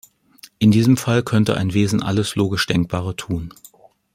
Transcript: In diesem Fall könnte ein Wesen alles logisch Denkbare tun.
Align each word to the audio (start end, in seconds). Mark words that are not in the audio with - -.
In 0.57 0.71
diesem 0.71 0.97
Fall 0.97 1.21
könnte 1.21 1.57
ein 1.57 1.75
Wesen 1.75 2.01
alles 2.01 2.33
logisch 2.35 2.65
Denkbare 2.65 3.15
tun. 3.15 3.53